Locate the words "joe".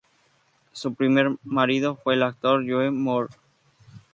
2.67-2.89